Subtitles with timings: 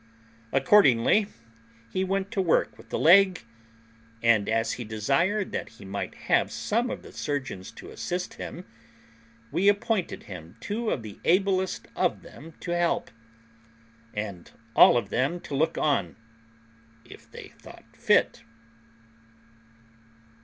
[0.51, 1.27] Accordingly
[1.91, 3.43] he went to work with the leg;
[4.23, 8.65] and, as he desired that he might have some of the surgeons to assist him,
[9.51, 13.11] we appointed him two of the ablest of them to help,
[14.11, 16.15] and all of them to look on,
[17.05, 18.41] if they thought fit.